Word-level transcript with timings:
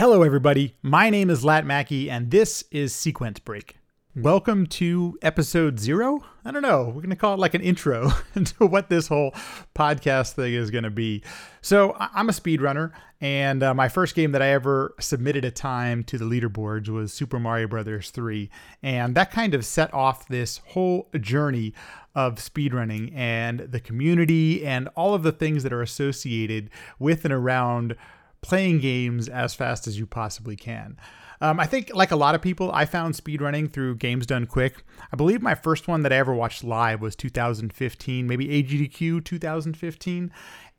Hello, 0.00 0.22
everybody. 0.22 0.78
My 0.80 1.10
name 1.10 1.28
is 1.28 1.44
Lat 1.44 1.66
Mackey, 1.66 2.10
and 2.10 2.30
this 2.30 2.64
is 2.70 2.94
Sequence 2.94 3.38
Break. 3.38 3.76
Welcome 4.16 4.66
to 4.68 5.18
episode 5.20 5.78
zero. 5.78 6.24
I 6.42 6.52
don't 6.52 6.62
know. 6.62 6.84
We're 6.84 7.02
going 7.02 7.10
to 7.10 7.16
call 7.16 7.34
it 7.34 7.38
like 7.38 7.52
an 7.52 7.60
intro 7.60 8.08
to 8.34 8.66
what 8.66 8.88
this 8.88 9.08
whole 9.08 9.34
podcast 9.74 10.32
thing 10.32 10.54
is 10.54 10.70
going 10.70 10.84
to 10.84 10.90
be. 10.90 11.22
So, 11.60 11.94
I'm 11.98 12.30
a 12.30 12.32
speedrunner, 12.32 12.92
and 13.20 13.62
uh, 13.62 13.74
my 13.74 13.90
first 13.90 14.14
game 14.14 14.32
that 14.32 14.40
I 14.40 14.48
ever 14.48 14.94
submitted 15.00 15.44
a 15.44 15.50
time 15.50 16.02
to 16.04 16.16
the 16.16 16.24
leaderboards 16.24 16.88
was 16.88 17.12
Super 17.12 17.38
Mario 17.38 17.68
Brothers 17.68 18.08
3. 18.08 18.48
And 18.82 19.14
that 19.16 19.30
kind 19.30 19.52
of 19.52 19.66
set 19.66 19.92
off 19.92 20.26
this 20.28 20.62
whole 20.68 21.10
journey 21.20 21.74
of 22.14 22.36
speedrunning 22.36 23.14
and 23.14 23.60
the 23.60 23.80
community 23.80 24.64
and 24.64 24.88
all 24.96 25.12
of 25.12 25.24
the 25.24 25.32
things 25.32 25.62
that 25.62 25.74
are 25.74 25.82
associated 25.82 26.70
with 26.98 27.26
and 27.26 27.34
around 27.34 27.96
playing 28.42 28.80
games 28.80 29.28
as 29.28 29.54
fast 29.54 29.86
as 29.86 29.98
you 29.98 30.06
possibly 30.06 30.56
can. 30.56 30.96
Um, 31.42 31.58
I 31.58 31.64
think, 31.64 31.90
like 31.94 32.10
a 32.10 32.16
lot 32.16 32.34
of 32.34 32.42
people, 32.42 32.70
I 32.72 32.84
found 32.84 33.14
speedrunning 33.14 33.72
through 33.72 33.96
Games 33.96 34.26
Done 34.26 34.46
Quick. 34.46 34.84
I 35.10 35.16
believe 35.16 35.40
my 35.40 35.54
first 35.54 35.88
one 35.88 36.02
that 36.02 36.12
I 36.12 36.16
ever 36.16 36.34
watched 36.34 36.62
live 36.62 37.00
was 37.00 37.16
2015, 37.16 38.26
maybe 38.26 38.46
AGDQ 38.48 39.24
2015 39.24 40.30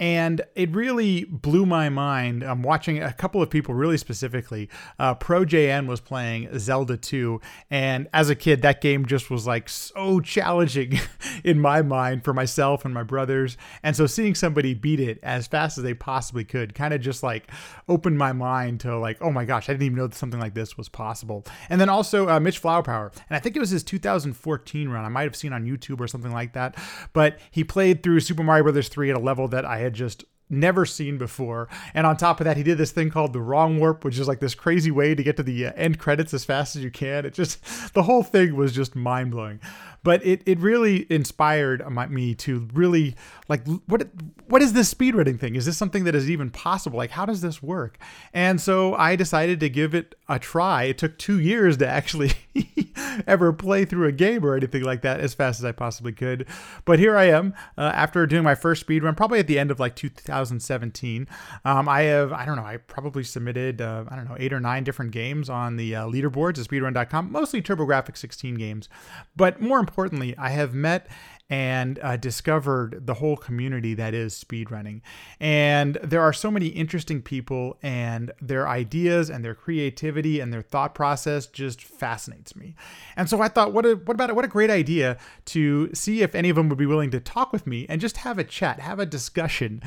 and 0.02 0.42
it 0.56 0.72
really 0.72 1.26
blew 1.26 1.64
my 1.64 1.88
mind. 1.88 2.42
I'm 2.42 2.64
watching 2.64 3.04
a 3.04 3.14
couple 3.14 3.40
of 3.40 3.52
people 3.52 3.76
really 3.76 3.98
specifically. 3.98 4.68
Uh, 4.98 5.14
Pro 5.14 5.46
JN 5.46 5.86
was 5.86 6.02
playing 6.02 6.50
Zelda 6.58 6.98
2, 6.98 7.40
and 7.70 8.08
as 8.12 8.32
a 8.32 8.36
kid, 8.36 8.64
that 8.64 8.82
game 8.82 9.06
just 9.06 9.30
was 9.30 9.46
like 9.46 9.70
so 9.70 10.20
challenging 10.20 11.00
in 11.44 11.60
my 11.60 11.84
mind 11.84 12.24
for 12.24 12.34
myself 12.34 12.84
and 12.84 12.96
my 12.96 13.04
brothers. 13.04 13.58
And 13.84 13.96
so 13.96 14.08
seeing 14.08 14.34
somebody 14.34 14.74
beat 14.74 15.00
it 15.00 15.20
as 15.22 15.46
fast 15.46 15.78
as 15.78 15.84
they 15.84 15.94
possibly 15.94 16.46
could 16.46 16.74
kind 16.74 16.96
of 16.96 17.02
just 17.02 17.22
like 17.22 17.52
opened 17.88 18.18
my 18.18 18.34
mind 18.34 18.80
to 18.80 18.98
like, 18.98 19.22
oh 19.22 19.32
my 19.32 19.46
gosh, 19.46 19.70
I 19.70 19.74
didn't 19.74 19.86
even 19.86 19.98
know 20.00 20.08
that 20.08 20.16
something 20.16 20.40
like 20.40 20.56
this 20.56 20.76
was 20.76 20.90
possible. 20.90 21.46
And 21.70 21.80
then 21.80 21.90
also 21.90 22.28
uh, 22.28 22.40
Mitch 22.40 22.60
Flowerpower, 22.60 23.14
and 23.30 23.38
I 23.38 23.40
think 23.40 23.56
it 23.56 23.60
was 23.60 23.70
his 23.70 23.84
2014 23.84 24.90
run. 24.90 25.06
I 25.06 25.10
might 25.10 25.24
have 25.24 25.36
seen 25.36 25.54
on 25.54 25.64
YouTube 25.64 26.00
or 26.00 26.08
something 26.08 26.32
like 26.32 26.54
that, 26.54 26.76
but 27.14 27.38
he 27.52 27.64
played 27.64 28.02
through 28.02 28.22
Super 28.22 28.42
Mario 28.42 28.64
Brothers 28.64 28.88
3 28.88 29.12
at 29.12 29.16
a 29.16 29.20
level 29.20 29.48
that 29.50 29.64
I 29.64 29.78
had 29.78 29.91
had 29.92 29.96
just 29.98 30.24
never 30.50 30.86
seen 30.86 31.18
before. 31.18 31.70
And 31.94 32.06
on 32.06 32.18
top 32.18 32.40
of 32.40 32.46
that, 32.46 32.58
he 32.58 32.64
did 32.64 32.78
this 32.78 32.92
thing 32.92 33.10
called 33.10 33.34
the 33.34 33.42
wrong 33.42 33.80
warp, 33.80 34.04
which 34.04 34.20
is 34.20 34.28
like 34.28 34.40
this 34.40 34.56
crazy 34.56 34.92
way 34.92 35.16
to 35.16 35.24
get 35.24 35.38
to 35.38 35.44
the 35.44 35.68
uh, 35.68 35.74
end 35.76 36.00
credits 36.00 36.34
as 36.34 36.44
fast 36.44 36.76
as 36.76 36.84
you 36.84 36.92
can. 36.92 37.26
It 37.26 37.34
just, 37.34 37.64
the 37.94 38.04
whole 38.04 38.24
thing 38.24 38.56
was 38.56 38.74
just 38.74 38.96
mind 38.96 39.32
blowing 39.32 39.60
but 40.04 40.26
it, 40.26 40.42
it 40.46 40.60
really 40.60 41.06
inspired 41.12 41.84
me 42.10 42.34
to 42.36 42.68
really 42.74 43.16
like 43.48 43.66
what 43.88 44.08
what 44.48 44.62
is 44.62 44.74
this 44.74 44.94
speedrunning 44.94 45.40
thing? 45.40 45.56
Is 45.56 45.66
this 45.66 45.78
something 45.78 46.04
that 46.06 46.16
is 46.16 46.30
even 46.30 46.50
possible? 46.50 46.98
Like 46.98 47.12
how 47.12 47.26
does 47.26 47.42
this 47.42 47.62
work? 47.62 48.00
And 48.34 48.60
so 48.60 48.96
I 48.96 49.16
decided 49.16 49.60
to 49.60 49.70
give 49.70 49.94
it 49.94 50.16
a 50.28 50.40
try. 50.40 50.84
It 50.84 50.98
took 50.98 51.18
two 51.18 51.40
years 51.40 51.78
to 51.78 51.88
actually 51.88 52.32
ever 53.28 53.54
play 53.54 53.86
through 53.86 54.08
a 54.08 54.12
game 54.12 54.46
or 54.46 54.56
anything 54.56 54.84
like 54.84 55.02
that 55.02 55.20
as 55.20 55.34
fast 55.34 55.60
as 55.60 55.66
I 55.66 55.72
possibly 55.72 56.12
could. 56.12 56.48
But 56.86 57.00
here 57.00 57.16
I 57.16 57.26
am 57.26 57.54
uh, 57.78 57.92
after 57.94 58.26
doing 58.26 58.44
my 58.44 58.56
first 58.56 58.82
speed 58.82 59.04
run, 59.04 59.16
probably 59.16 59.40
at 59.40 59.48
the 59.48 59.60
end 59.60 59.72
of 59.72 59.80
like 59.80 59.96
2017. 59.96 61.28
Um, 61.66 61.90
I 61.90 62.02
have 62.04 62.32
I 62.32 62.46
don't 62.46 62.56
know 62.56 62.66
I 62.66 62.78
probably 62.78 63.24
submitted 63.24 63.82
uh, 63.82 64.06
I 64.10 64.16
don't 64.16 64.28
know 64.28 64.38
eight 64.40 64.54
or 64.54 64.60
nine 64.60 64.84
different 64.84 65.12
games 65.12 65.50
on 65.50 65.76
the 65.76 65.96
uh, 65.96 66.06
leaderboards 66.06 66.60
at 66.60 66.68
speedrun.com, 66.68 67.32
mostly 67.32 67.62
TurboGrafx 67.62 68.18
16 68.18 68.56
games, 68.56 68.90
but 69.36 69.62
more 69.62 69.80
importantly, 69.80 70.36
I 70.38 70.50
have 70.50 70.74
met 70.74 71.08
and 71.52 72.00
uh, 72.02 72.16
discovered 72.16 73.06
the 73.06 73.16
whole 73.16 73.36
community 73.36 73.94
that 73.94 74.14
is 74.14 74.34
speedrunning. 74.34 75.02
And 75.38 75.98
there 76.02 76.22
are 76.22 76.32
so 76.32 76.50
many 76.50 76.68
interesting 76.68 77.22
people, 77.22 77.78
and 77.84 78.32
their 78.42 78.70
ideas 78.70 79.30
and 79.30 79.44
their 79.44 79.54
creativity 79.54 80.40
and 80.40 80.54
their 80.54 80.62
thought 80.62 80.96
process 80.96 81.48
just 81.48 81.84
fascinates 81.84 82.56
me. 82.56 82.74
And 83.18 83.30
so 83.30 83.42
I 83.42 83.50
thought, 83.50 83.74
what 83.74 83.86
a, 83.86 83.96
what 83.96 84.14
about 84.14 84.30
it? 84.30 84.36
What 84.36 84.46
a 84.46 84.48
great 84.48 84.70
idea 84.70 85.18
to 85.48 85.94
see 85.94 86.22
if 86.22 86.34
any 86.34 86.50
of 86.50 86.56
them 86.56 86.70
would 86.70 86.78
be 86.78 86.86
willing 86.86 87.12
to 87.12 87.20
talk 87.20 87.52
with 87.52 87.68
me 87.68 87.86
and 87.90 88.00
just 88.00 88.18
have 88.18 88.40
a 88.40 88.46
chat, 88.46 88.80
have 88.80 89.00
a 89.00 89.06
discussion, 89.06 89.82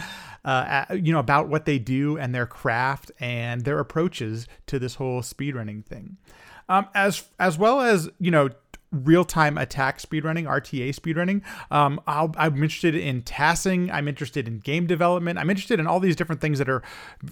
uh, 0.44 0.84
you 0.90 1.14
know, 1.14 1.18
about 1.18 1.48
what 1.48 1.64
they 1.64 1.78
do 1.78 2.18
and 2.18 2.34
their 2.34 2.46
craft 2.46 3.10
and 3.18 3.62
their 3.62 3.78
approaches 3.78 4.46
to 4.66 4.78
this 4.78 4.96
whole 4.96 5.22
speedrunning 5.22 5.82
thing. 5.82 6.18
Um, 6.68 6.88
as 6.94 7.24
as 7.38 7.58
well 7.58 7.80
as 7.82 8.08
you 8.18 8.30
know 8.30 8.48
real-time 8.94 9.58
attack 9.58 9.98
speedrunning, 9.98 10.44
RTA 10.44 10.94
speedrunning. 10.94 11.42
Um, 11.70 12.00
i 12.06 12.28
am 12.38 12.54
interested 12.54 12.94
in 12.94 13.22
tassing. 13.22 13.90
I'm 13.90 14.08
interested 14.08 14.46
in 14.48 14.60
game 14.60 14.86
development. 14.86 15.38
I'm 15.38 15.50
interested 15.50 15.80
in 15.80 15.86
all 15.86 16.00
these 16.00 16.16
different 16.16 16.40
things 16.40 16.58
that 16.58 16.68
are 16.68 16.82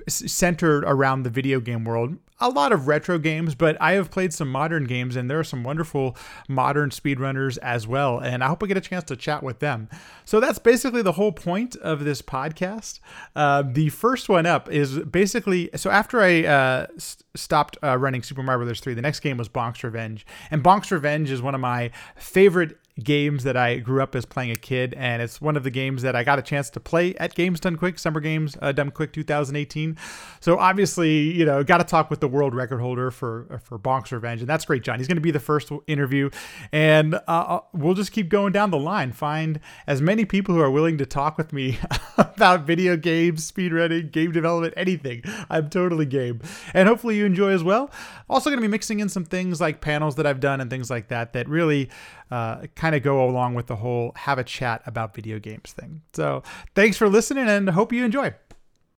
centered 0.08 0.84
around 0.84 1.22
the 1.22 1.30
video 1.30 1.60
game 1.60 1.84
world 1.84 2.16
a 2.42 2.48
lot 2.48 2.72
of 2.72 2.88
retro 2.88 3.18
games, 3.18 3.54
but 3.54 3.76
I 3.80 3.92
have 3.92 4.10
played 4.10 4.32
some 4.32 4.50
modern 4.50 4.84
games, 4.84 5.16
and 5.16 5.30
there 5.30 5.38
are 5.38 5.44
some 5.44 5.62
wonderful 5.62 6.16
modern 6.48 6.90
speedrunners 6.90 7.56
as 7.58 7.86
well. 7.86 8.18
And 8.18 8.42
I 8.42 8.48
hope 8.48 8.62
I 8.62 8.66
get 8.66 8.76
a 8.76 8.80
chance 8.80 9.04
to 9.04 9.16
chat 9.16 9.42
with 9.42 9.60
them. 9.60 9.88
So 10.24 10.40
that's 10.40 10.58
basically 10.58 11.02
the 11.02 11.12
whole 11.12 11.32
point 11.32 11.76
of 11.76 12.04
this 12.04 12.20
podcast. 12.20 13.00
Uh, 13.36 13.62
the 13.66 13.88
first 13.90 14.28
one 14.28 14.46
up 14.46 14.70
is 14.70 14.98
basically 14.98 15.70
so 15.76 15.90
after 15.90 16.20
I 16.20 16.42
uh, 16.44 16.86
st- 16.98 17.24
stopped 17.34 17.78
uh, 17.82 17.96
running 17.96 18.22
Super 18.22 18.42
Mario 18.42 18.66
Bros. 18.66 18.80
3, 18.80 18.94
the 18.94 19.02
next 19.02 19.20
game 19.20 19.36
was 19.36 19.48
Bonk's 19.48 19.82
Revenge. 19.84 20.26
And 20.50 20.62
Bonk's 20.62 20.90
Revenge 20.90 21.30
is 21.30 21.40
one 21.40 21.54
of 21.54 21.60
my 21.60 21.90
favorite 22.16 22.78
games 23.02 23.44
that 23.44 23.56
I 23.56 23.76
grew 23.76 24.02
up 24.02 24.14
as 24.14 24.26
playing 24.26 24.50
a 24.50 24.56
kid, 24.56 24.94
and 24.94 25.22
it's 25.22 25.40
one 25.40 25.56
of 25.56 25.64
the 25.64 25.70
games 25.70 26.02
that 26.02 26.14
I 26.14 26.24
got 26.24 26.38
a 26.38 26.42
chance 26.42 26.68
to 26.70 26.80
play 26.80 27.14
at 27.16 27.34
Games 27.34 27.58
Done 27.60 27.76
Quick, 27.76 27.98
Summer 27.98 28.20
Games 28.20 28.56
uh, 28.60 28.72
Done 28.72 28.90
Quick 28.90 29.12
2018. 29.12 29.96
So 30.40 30.58
obviously, 30.58 31.30
you 31.32 31.44
know, 31.44 31.64
got 31.64 31.78
to 31.78 31.84
talk 31.84 32.10
with 32.10 32.20
the 32.20 32.28
world 32.28 32.54
record 32.54 32.80
holder 32.80 33.10
for 33.10 33.60
for 33.64 33.78
Bonk's 33.78 34.12
Revenge, 34.12 34.40
and 34.40 34.48
that's 34.48 34.64
great, 34.64 34.82
John. 34.82 34.98
He's 34.98 35.08
going 35.08 35.16
to 35.16 35.22
be 35.22 35.30
the 35.30 35.40
first 35.40 35.70
interview, 35.86 36.30
and 36.70 37.14
uh, 37.14 37.20
uh, 37.26 37.60
we'll 37.72 37.94
just 37.94 38.12
keep 38.12 38.28
going 38.28 38.52
down 38.52 38.70
the 38.70 38.78
line, 38.78 39.12
find 39.12 39.60
as 39.86 40.02
many 40.02 40.24
people 40.24 40.54
who 40.54 40.60
are 40.60 40.70
willing 40.70 40.98
to 40.98 41.06
talk 41.06 41.38
with 41.38 41.52
me 41.52 41.78
about 42.18 42.64
video 42.64 42.96
games, 42.96 43.50
speedrunning, 43.50 44.10
game 44.10 44.32
development, 44.32 44.74
anything. 44.76 45.22
I'm 45.48 45.70
totally 45.70 46.06
game, 46.06 46.42
and 46.74 46.88
hopefully 46.88 47.16
you 47.16 47.24
enjoy 47.24 47.50
as 47.52 47.64
well. 47.64 47.90
Also, 48.28 48.50
going 48.50 48.58
to 48.58 48.66
be 48.66 48.70
mixing 48.70 49.00
in 49.00 49.08
some 49.08 49.24
things 49.24 49.60
like 49.60 49.80
panels 49.80 50.16
that 50.16 50.26
I've 50.26 50.40
done 50.40 50.60
and 50.60 50.68
things 50.68 50.90
like 50.90 51.08
that 51.08 51.32
that 51.32 51.48
really 51.48 51.88
uh, 52.32 52.66
kind 52.82 52.96
of 52.96 53.02
go 53.04 53.24
along 53.24 53.54
with 53.54 53.68
the 53.68 53.76
whole 53.76 54.10
have 54.16 54.38
a 54.40 54.42
chat 54.42 54.82
about 54.86 55.14
video 55.14 55.38
games 55.38 55.70
thing. 55.70 56.02
So 56.14 56.42
thanks 56.74 56.96
for 56.96 57.08
listening 57.08 57.46
and 57.46 57.70
hope 57.70 57.92
you 57.92 58.04
enjoy. 58.04 58.34